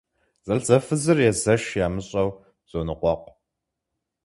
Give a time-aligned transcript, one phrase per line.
[0.45, 2.29] Зэлӏзэфызыр езэш ямыщӏэу
[2.69, 3.33] зоныкъуэкъу.